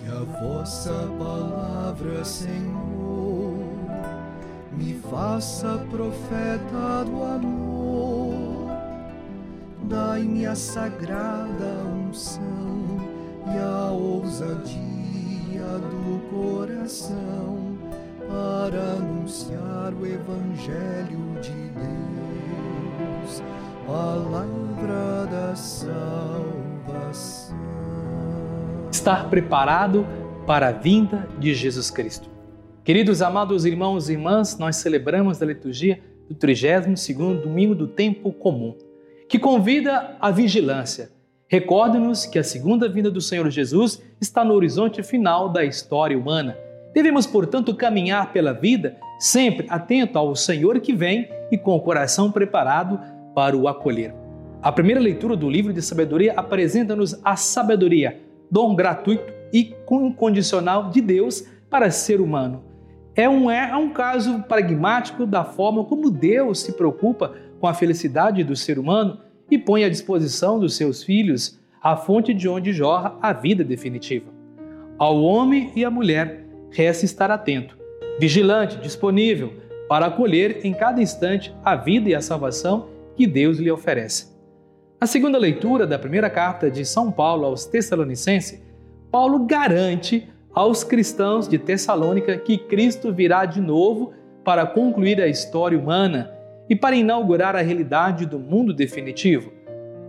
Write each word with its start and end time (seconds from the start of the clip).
Que 0.00 0.08
a 0.08 0.24
vossa 0.40 1.06
palavra, 1.18 2.24
Senhor, 2.24 3.58
me 4.72 4.94
faça 4.94 5.76
profeta 5.90 7.04
do 7.04 7.22
amor. 7.22 8.70
Dai-me 9.82 10.46
a 10.46 10.54
sagrada 10.54 11.84
unção 11.84 12.96
e 13.44 13.58
a 13.58 13.90
ousadia 13.90 14.80
do 15.90 16.30
coração 16.30 17.76
para 18.26 18.92
anunciar 18.92 19.92
o 19.92 20.06
Evangelho 20.06 21.38
de 21.42 21.72
Deus, 21.74 23.42
palavra 23.86 25.26
da 25.30 25.54
salvação. 25.54 26.19
Estar 29.00 29.30
preparado 29.30 30.06
para 30.46 30.68
a 30.68 30.72
vinda 30.72 31.26
de 31.38 31.54
Jesus 31.54 31.90
Cristo. 31.90 32.28
Queridos 32.84 33.22
amados 33.22 33.64
irmãos 33.64 34.10
e 34.10 34.12
irmãs, 34.12 34.58
nós 34.58 34.76
celebramos 34.76 35.40
a 35.40 35.46
liturgia 35.46 36.02
do 36.28 36.34
32º 36.34 37.40
domingo 37.40 37.74
do 37.74 37.88
tempo 37.88 38.30
comum, 38.30 38.76
que 39.26 39.38
convida 39.38 40.18
à 40.20 40.30
vigilância. 40.30 41.10
Recorde-nos 41.48 42.26
que 42.26 42.38
a 42.38 42.44
segunda 42.44 42.90
vinda 42.90 43.10
do 43.10 43.22
Senhor 43.22 43.48
Jesus 43.48 44.02
está 44.20 44.44
no 44.44 44.52
horizonte 44.52 45.02
final 45.02 45.48
da 45.48 45.64
história 45.64 46.18
humana. 46.18 46.54
Devemos, 46.92 47.26
portanto, 47.26 47.74
caminhar 47.74 48.34
pela 48.34 48.52
vida 48.52 48.98
sempre 49.18 49.66
atento 49.70 50.18
ao 50.18 50.36
Senhor 50.36 50.78
que 50.78 50.92
vem 50.92 51.26
e 51.50 51.56
com 51.56 51.74
o 51.74 51.80
coração 51.80 52.30
preparado 52.30 53.00
para 53.34 53.56
o 53.56 53.66
acolher. 53.66 54.14
A 54.60 54.70
primeira 54.70 55.00
leitura 55.00 55.34
do 55.38 55.48
livro 55.48 55.72
de 55.72 55.80
sabedoria 55.80 56.34
apresenta-nos 56.36 57.18
a 57.24 57.34
sabedoria, 57.34 58.28
dom 58.50 58.74
gratuito 58.74 59.32
e 59.52 59.74
incondicional 59.90 60.90
de 60.90 61.00
Deus 61.00 61.44
para 61.68 61.90
ser 61.90 62.20
humano. 62.20 62.64
É 63.14 63.28
um, 63.28 63.50
é 63.50 63.76
um 63.76 63.90
caso 63.90 64.42
pragmático 64.42 65.26
da 65.26 65.44
forma 65.44 65.84
como 65.84 66.10
Deus 66.10 66.60
se 66.60 66.72
preocupa 66.72 67.34
com 67.58 67.66
a 67.66 67.74
felicidade 67.74 68.42
do 68.44 68.56
ser 68.56 68.78
humano 68.78 69.18
e 69.50 69.58
põe 69.58 69.84
à 69.84 69.88
disposição 69.88 70.58
dos 70.58 70.76
seus 70.76 71.02
filhos 71.02 71.58
a 71.82 71.96
fonte 71.96 72.32
de 72.32 72.48
onde 72.48 72.72
jorra 72.72 73.16
a 73.20 73.32
vida 73.32 73.64
definitiva. 73.64 74.26
Ao 74.98 75.20
homem 75.22 75.72
e 75.74 75.84
à 75.84 75.90
mulher 75.90 76.46
resta 76.70 77.04
estar 77.04 77.30
atento, 77.30 77.76
vigilante, 78.18 78.76
disponível 78.78 79.52
para 79.88 80.06
acolher 80.06 80.60
em 80.64 80.72
cada 80.72 81.02
instante 81.02 81.54
a 81.64 81.74
vida 81.74 82.08
e 82.08 82.14
a 82.14 82.20
salvação 82.20 82.88
que 83.16 83.26
Deus 83.26 83.58
lhe 83.58 83.70
oferece. 83.70 84.29
Na 85.00 85.06
segunda 85.06 85.38
leitura 85.38 85.86
da 85.86 85.98
primeira 85.98 86.28
carta 86.28 86.70
de 86.70 86.84
São 86.84 87.10
Paulo 87.10 87.46
aos 87.46 87.64
Tessalonicenses, 87.64 88.60
Paulo 89.10 89.46
garante 89.46 90.28
aos 90.52 90.84
cristãos 90.84 91.48
de 91.48 91.58
Tessalônica 91.58 92.36
que 92.36 92.58
Cristo 92.58 93.10
virá 93.10 93.46
de 93.46 93.62
novo 93.62 94.12
para 94.44 94.66
concluir 94.66 95.18
a 95.18 95.26
história 95.26 95.78
humana 95.78 96.30
e 96.68 96.76
para 96.76 96.94
inaugurar 96.94 97.56
a 97.56 97.62
realidade 97.62 98.26
do 98.26 98.38
mundo 98.38 98.74
definitivo. 98.74 99.50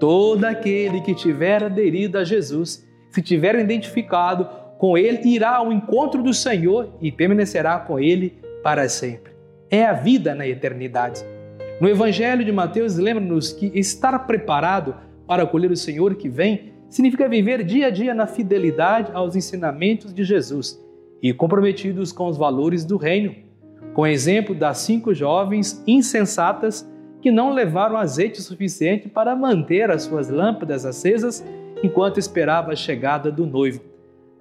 Todo 0.00 0.44
aquele 0.44 1.00
que 1.02 1.14
tiver 1.14 1.62
aderido 1.62 2.18
a 2.18 2.24
Jesus, 2.24 2.84
se 3.12 3.22
tiver 3.22 3.54
identificado 3.60 4.48
com 4.76 4.98
Ele, 4.98 5.20
irá 5.24 5.54
ao 5.54 5.72
encontro 5.72 6.20
do 6.20 6.34
Senhor 6.34 6.92
e 7.00 7.12
permanecerá 7.12 7.78
com 7.78 8.00
Ele 8.00 8.40
para 8.60 8.88
sempre. 8.88 9.32
É 9.70 9.86
a 9.86 9.92
vida 9.92 10.34
na 10.34 10.48
eternidade. 10.48 11.24
No 11.80 11.88
Evangelho 11.88 12.44
de 12.44 12.52
Mateus, 12.52 12.96
lembra-nos 12.96 13.52
que 13.52 13.72
estar 13.74 14.18
preparado 14.26 14.94
para 15.26 15.44
acolher 15.44 15.70
o 15.70 15.76
Senhor 15.76 16.14
que 16.14 16.28
vem 16.28 16.72
significa 16.88 17.28
viver 17.28 17.64
dia 17.64 17.86
a 17.86 17.90
dia 17.90 18.12
na 18.12 18.26
fidelidade 18.26 19.10
aos 19.14 19.34
ensinamentos 19.34 20.12
de 20.12 20.22
Jesus 20.22 20.78
e 21.22 21.32
comprometidos 21.32 22.12
com 22.12 22.26
os 22.26 22.36
valores 22.36 22.84
do 22.84 22.96
reino 22.96 23.34
com 23.92 24.06
exemplo 24.06 24.54
das 24.54 24.78
cinco 24.78 25.14
jovens 25.14 25.82
insensatas 25.86 26.88
que 27.20 27.30
não 27.30 27.52
levaram 27.52 27.96
azeite 27.96 28.40
suficiente 28.40 29.08
para 29.08 29.36
manter 29.36 29.90
as 29.90 30.02
suas 30.02 30.28
lâmpadas 30.28 30.86
acesas 30.86 31.44
enquanto 31.82 32.18
esperava 32.18 32.72
a 32.72 32.76
chegada 32.76 33.30
do 33.30 33.46
noivo. 33.46 33.82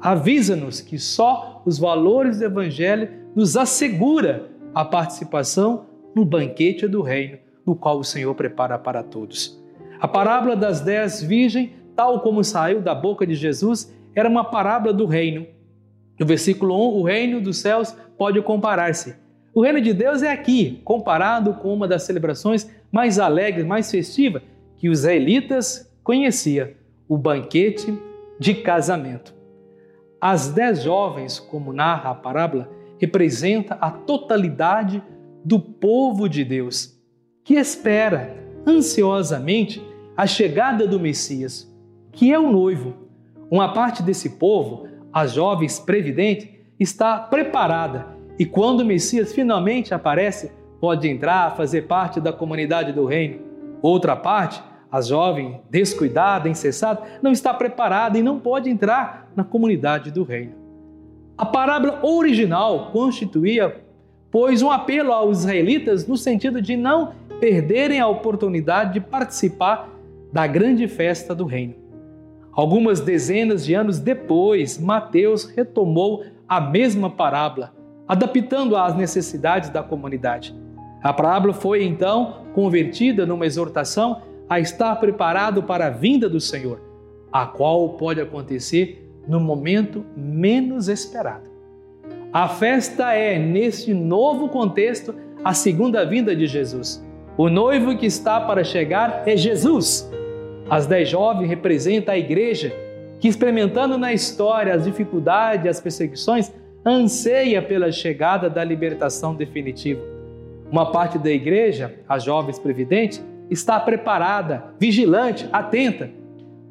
Avisa-nos 0.00 0.80
que 0.80 0.98
só 0.98 1.62
os 1.64 1.78
valores 1.78 2.38
do 2.38 2.44
Evangelho 2.44 3.08
nos 3.34 3.56
assegura 3.56 4.50
a 4.74 4.84
participação 4.84 5.86
no 6.16 6.24
banquete 6.24 6.88
do 6.88 7.02
reino, 7.02 7.38
no 7.66 7.76
qual 7.76 7.98
o 7.98 8.04
Senhor 8.04 8.34
prepara 8.34 8.78
para 8.78 9.02
todos. 9.02 9.62
A 10.00 10.08
parábola 10.08 10.56
das 10.56 10.80
dez 10.80 11.22
virgens, 11.22 11.70
tal 11.94 12.20
como 12.20 12.42
saiu 12.42 12.80
da 12.80 12.94
boca 12.94 13.26
de 13.26 13.34
Jesus, 13.34 13.94
era 14.14 14.28
uma 14.28 14.44
parábola 14.44 14.92
do 14.92 15.06
reino. 15.06 15.46
No 16.18 16.26
versículo 16.26 16.74
1, 16.74 16.98
o 16.98 17.02
reino 17.02 17.40
dos 17.40 17.58
céus 17.58 17.94
pode 18.16 18.40
comparar-se 18.40 19.14
o 19.56 19.62
reino 19.62 19.80
de 19.80 19.94
Deus 19.94 20.22
é 20.22 20.30
aqui, 20.30 20.82
comparado 20.84 21.54
com 21.54 21.72
uma 21.72 21.88
das 21.88 22.02
celebrações 22.02 22.70
mais 22.92 23.18
alegres, 23.18 23.64
mais 23.64 23.90
festivas 23.90 24.42
que 24.76 24.86
os 24.86 24.98
israelitas 24.98 25.90
conheciam, 26.04 26.68
o 27.08 27.16
banquete 27.16 27.98
de 28.38 28.52
casamento. 28.52 29.34
As 30.20 30.50
dez 30.50 30.82
jovens, 30.82 31.40
como 31.40 31.72
narra 31.72 32.10
a 32.10 32.14
parábola, 32.14 32.68
representa 33.00 33.78
a 33.80 33.90
totalidade 33.90 35.02
do 35.46 35.60
povo 35.60 36.28
de 36.28 36.44
Deus, 36.44 37.00
que 37.44 37.54
espera 37.54 38.36
ansiosamente 38.66 39.80
a 40.16 40.26
chegada 40.26 40.88
do 40.88 40.98
Messias, 40.98 41.72
que 42.10 42.32
é 42.32 42.38
o 42.38 42.50
noivo. 42.50 42.94
Uma 43.48 43.72
parte 43.72 44.02
desse 44.02 44.30
povo, 44.30 44.88
as 45.12 45.34
jovens 45.34 45.78
previdentes, 45.78 46.48
está 46.80 47.20
preparada 47.20 48.16
e 48.36 48.44
quando 48.44 48.80
o 48.80 48.84
Messias 48.84 49.32
finalmente 49.32 49.94
aparece, 49.94 50.50
pode 50.80 51.08
entrar, 51.08 51.56
fazer 51.56 51.82
parte 51.82 52.20
da 52.20 52.32
comunidade 52.32 52.92
do 52.92 53.06
reino. 53.06 53.38
Outra 53.80 54.16
parte, 54.16 54.60
a 54.90 55.00
jovem 55.00 55.60
descuidada, 55.70 56.48
incessada, 56.48 57.02
não 57.22 57.30
está 57.30 57.54
preparada 57.54 58.18
e 58.18 58.22
não 58.22 58.40
pode 58.40 58.68
entrar 58.68 59.30
na 59.36 59.44
comunidade 59.44 60.10
do 60.10 60.24
reino. 60.24 60.54
A 61.38 61.46
parábola 61.46 62.00
original 62.04 62.90
constituía, 62.90 63.85
pois, 64.30 64.62
um 64.62 64.70
apelo 64.70 65.12
aos 65.12 65.40
israelitas 65.40 66.06
no 66.06 66.16
sentido 66.16 66.60
de 66.60 66.76
não 66.76 67.12
perderem 67.40 68.00
a 68.00 68.08
oportunidade 68.08 68.94
de 68.94 69.00
participar 69.00 69.90
da 70.32 70.46
grande 70.46 70.88
festa 70.88 71.34
do 71.34 71.44
reino. 71.44 71.74
Algumas 72.52 73.00
dezenas 73.00 73.64
de 73.64 73.74
anos 73.74 73.98
depois, 73.98 74.78
Mateus 74.78 75.44
retomou 75.44 76.24
a 76.48 76.60
mesma 76.60 77.10
parábola 77.10 77.76
adaptando-a 78.08 78.86
às 78.86 78.96
necessidades 78.96 79.68
da 79.70 79.82
comunidade. 79.82 80.54
A 81.02 81.12
parábola 81.12 81.52
foi 81.52 81.84
então 81.84 82.46
convertida 82.54 83.26
numa 83.26 83.46
exortação 83.46 84.22
a 84.48 84.60
estar 84.60 84.94
preparado 84.96 85.62
para 85.62 85.86
a 85.86 85.90
vinda 85.90 86.28
do 86.28 86.40
Senhor, 86.40 86.80
a 87.32 87.46
qual 87.46 87.90
pode 87.90 88.20
acontecer 88.20 89.10
no 89.26 89.40
momento 89.40 90.04
menos 90.16 90.88
esperado. 90.88 91.55
A 92.32 92.48
festa 92.48 93.12
é, 93.14 93.38
neste 93.38 93.94
novo 93.94 94.48
contexto, 94.48 95.14
a 95.44 95.54
segunda 95.54 96.04
vinda 96.04 96.34
de 96.34 96.46
Jesus. 96.46 97.04
O 97.36 97.48
noivo 97.48 97.96
que 97.96 98.06
está 98.06 98.40
para 98.40 98.64
chegar 98.64 99.22
é 99.26 99.36
Jesus. 99.36 100.10
As 100.68 100.86
dez 100.86 101.08
jovens 101.08 101.48
representam 101.48 102.14
a 102.14 102.18
igreja 102.18 102.72
que, 103.20 103.28
experimentando 103.28 103.96
na 103.96 104.12
história 104.12 104.74
as 104.74 104.84
dificuldades 104.84 105.68
as 105.68 105.80
perseguições, 105.80 106.52
anseia 106.84 107.62
pela 107.62 107.90
chegada 107.90 108.48
da 108.48 108.62
libertação 108.62 109.34
definitiva. 109.34 110.02
Uma 110.70 110.90
parte 110.90 111.18
da 111.18 111.30
igreja, 111.30 111.94
as 112.08 112.24
jovens 112.24 112.58
previdentes, 112.58 113.24
está 113.50 113.78
preparada, 113.78 114.64
vigilante, 114.78 115.48
atenta. 115.52 116.10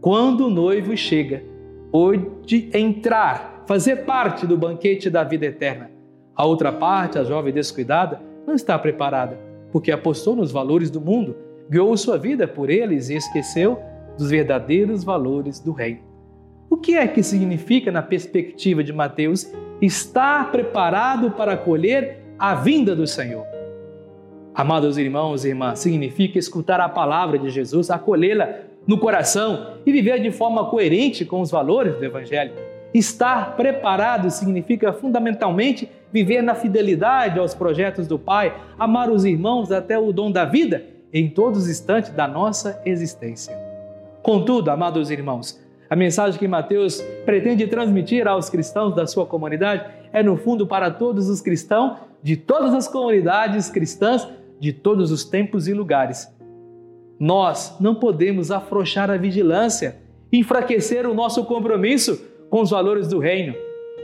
Quando 0.00 0.46
o 0.46 0.50
noivo 0.50 0.96
chega, 0.96 1.42
pode 1.90 2.70
entrar, 2.72 3.51
fazer 3.66 4.04
parte 4.04 4.46
do 4.46 4.56
banquete 4.56 5.08
da 5.08 5.24
vida 5.24 5.46
eterna. 5.46 5.90
A 6.34 6.44
outra 6.44 6.72
parte, 6.72 7.18
a 7.18 7.24
jovem 7.24 7.52
descuidada, 7.52 8.20
não 8.46 8.54
está 8.54 8.78
preparada, 8.78 9.38
porque 9.70 9.92
apostou 9.92 10.34
nos 10.34 10.50
valores 10.50 10.90
do 10.90 11.00
mundo, 11.00 11.36
guiou 11.70 11.96
sua 11.96 12.18
vida 12.18 12.48
por 12.48 12.70
eles 12.70 13.08
e 13.08 13.14
esqueceu 13.14 13.78
dos 14.16 14.30
verdadeiros 14.30 15.04
valores 15.04 15.60
do 15.60 15.72
reino. 15.72 16.00
O 16.68 16.76
que 16.76 16.94
é 16.94 17.06
que 17.06 17.22
significa, 17.22 17.92
na 17.92 18.02
perspectiva 18.02 18.82
de 18.82 18.92
Mateus, 18.92 19.52
estar 19.80 20.50
preparado 20.50 21.30
para 21.30 21.52
acolher 21.52 22.18
a 22.38 22.54
vinda 22.54 22.96
do 22.96 23.06
Senhor. 23.06 23.44
Amados 24.54 24.98
irmãos 24.98 25.44
e 25.44 25.48
irmãs, 25.48 25.78
significa 25.78 26.38
escutar 26.38 26.80
a 26.80 26.88
palavra 26.88 27.38
de 27.38 27.50
Jesus, 27.50 27.90
acolhê-la 27.90 28.48
no 28.86 28.98
coração 28.98 29.76
e 29.86 29.92
viver 29.92 30.20
de 30.20 30.30
forma 30.30 30.66
coerente 30.66 31.24
com 31.24 31.40
os 31.40 31.50
valores 31.50 31.96
do 31.96 32.04
Evangelho. 32.04 32.52
Estar 32.94 33.56
preparado 33.56 34.30
significa 34.30 34.92
fundamentalmente 34.92 35.90
viver 36.12 36.42
na 36.42 36.54
fidelidade 36.54 37.38
aos 37.38 37.54
projetos 37.54 38.06
do 38.06 38.18
Pai, 38.18 38.54
amar 38.78 39.10
os 39.10 39.24
irmãos 39.24 39.72
até 39.72 39.98
o 39.98 40.12
dom 40.12 40.30
da 40.30 40.44
vida 40.44 40.84
em 41.12 41.28
todos 41.28 41.62
os 41.64 41.68
instantes 41.68 42.10
da 42.10 42.28
nossa 42.28 42.80
existência. 42.84 43.56
Contudo, 44.22 44.70
amados 44.70 45.10
irmãos, 45.10 45.60
A 45.92 45.94
mensagem 45.94 46.38
que 46.38 46.48
Mateus 46.48 47.02
pretende 47.26 47.66
transmitir 47.66 48.26
aos 48.26 48.48
cristãos 48.48 48.94
da 48.94 49.06
sua 49.06 49.26
comunidade 49.26 49.84
é, 50.10 50.22
no 50.22 50.38
fundo, 50.38 50.66
para 50.66 50.90
todos 50.90 51.28
os 51.28 51.42
cristãos 51.42 51.98
de 52.22 52.34
todas 52.34 52.72
as 52.72 52.88
comunidades 52.88 53.68
cristãs 53.68 54.26
de 54.58 54.72
todos 54.72 55.12
os 55.12 55.22
tempos 55.22 55.68
e 55.68 55.74
lugares. 55.74 56.34
Nós 57.20 57.76
não 57.78 57.94
podemos 57.94 58.50
afrouxar 58.50 59.10
a 59.10 59.18
vigilância, 59.18 59.98
enfraquecer 60.32 61.06
o 61.06 61.12
nosso 61.12 61.44
compromisso 61.44 62.18
com 62.52 62.60
os 62.60 62.68
valores 62.68 63.08
do 63.08 63.18
reino. 63.18 63.54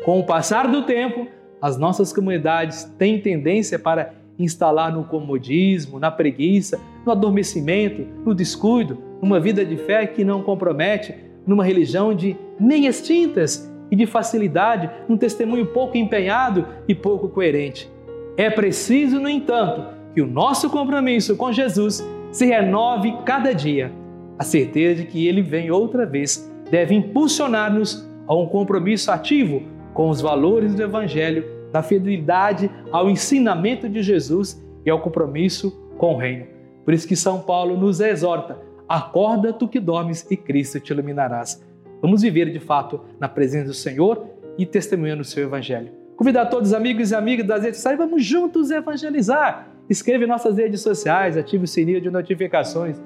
Com 0.06 0.18
o 0.18 0.24
passar 0.24 0.68
do 0.68 0.80
tempo, 0.80 1.26
as 1.60 1.76
nossas 1.76 2.14
comunidades 2.14 2.84
têm 2.96 3.20
tendência 3.20 3.78
para 3.78 4.14
instalar 4.38 4.90
no 4.90 5.04
comodismo, 5.04 5.98
na 5.98 6.10
preguiça, 6.10 6.80
no 7.04 7.12
adormecimento, 7.12 8.06
no 8.24 8.34
descuido, 8.34 8.96
numa 9.20 9.38
vida 9.38 9.66
de 9.66 9.76
fé 9.76 10.06
que 10.06 10.24
não 10.24 10.42
compromete, 10.42 11.14
numa 11.46 11.62
religião 11.62 12.14
de 12.14 12.38
meias 12.58 13.02
tintas 13.02 13.70
e 13.90 13.96
de 13.96 14.06
facilidade, 14.06 14.88
num 15.06 15.18
testemunho 15.18 15.66
pouco 15.66 15.98
empenhado 15.98 16.66
e 16.88 16.94
pouco 16.94 17.28
coerente. 17.28 17.86
É 18.34 18.48
preciso, 18.48 19.20
no 19.20 19.28
entanto, 19.28 19.84
que 20.14 20.22
o 20.22 20.26
nosso 20.26 20.70
compromisso 20.70 21.36
com 21.36 21.52
Jesus 21.52 22.02
se 22.32 22.46
renove 22.46 23.14
cada 23.26 23.52
dia. 23.52 23.92
A 24.38 24.42
certeza 24.42 25.02
de 25.02 25.06
que 25.06 25.28
ele 25.28 25.42
vem 25.42 25.70
outra 25.70 26.06
vez 26.06 26.50
deve 26.70 26.94
impulsionar-nos 26.94 28.08
a 28.28 28.36
um 28.36 28.46
compromisso 28.46 29.10
ativo 29.10 29.62
com 29.94 30.10
os 30.10 30.20
valores 30.20 30.74
do 30.74 30.82
Evangelho 30.82 31.58
da 31.72 31.82
fidelidade 31.82 32.70
ao 32.90 33.10
ensinamento 33.10 33.88
de 33.88 34.02
Jesus 34.02 34.62
e 34.84 34.90
ao 34.90 35.00
compromisso 35.00 35.70
com 35.98 36.14
o 36.14 36.16
reino. 36.16 36.46
Por 36.84 36.94
isso 36.94 37.06
que 37.06 37.16
São 37.16 37.40
Paulo 37.40 37.76
nos 37.76 38.00
exorta: 38.00 38.58
acorda 38.88 39.52
tu 39.52 39.68
que 39.68 39.80
dormes 39.80 40.26
e 40.30 40.36
Cristo 40.36 40.80
te 40.80 40.92
iluminarás. 40.92 41.62
Vamos 42.00 42.22
viver 42.22 42.50
de 42.50 42.60
fato 42.60 43.00
na 43.18 43.28
presença 43.28 43.66
do 43.66 43.74
Senhor 43.74 44.24
e 44.56 44.64
testemunhando 44.64 45.22
o 45.22 45.24
seu 45.24 45.44
evangelho. 45.44 45.90
Convidar 46.16 46.46
todos 46.46 46.70
os 46.70 46.74
amigos 46.74 47.10
e 47.10 47.14
amigas 47.14 47.46
das 47.46 47.62
redes 47.62 47.76
sociais, 47.76 47.98
vamos 47.98 48.24
juntos 48.24 48.70
evangelizar. 48.70 49.68
Escreva 49.88 50.24
em 50.24 50.26
nossas 50.26 50.56
redes 50.56 50.80
sociais, 50.80 51.36
ative 51.36 51.64
o 51.64 51.68
sininho 51.68 52.00
de 52.00 52.10
notificações, 52.10 53.00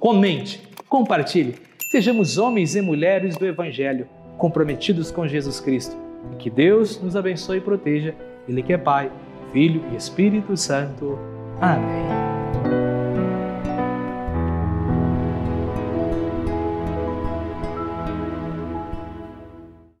comente, 0.00 0.62
compartilhe. 0.88 1.54
Sejamos 1.90 2.38
homens 2.38 2.74
e 2.74 2.80
mulheres 2.80 3.36
do 3.36 3.46
evangelho, 3.46 4.08
comprometidos 4.38 5.10
com 5.10 5.26
Jesus 5.26 5.60
Cristo 5.60 5.96
e 6.32 6.36
que 6.36 6.50
Deus 6.50 7.00
nos 7.00 7.16
abençoe 7.16 7.58
e 7.58 7.60
proteja. 7.60 8.14
Ele 8.48 8.62
que 8.62 8.72
é 8.72 8.78
Pai, 8.78 9.10
Filho 9.52 9.82
e 9.92 9.96
Espírito 9.96 10.56
Santo. 10.56 11.18
Amém. 11.60 12.23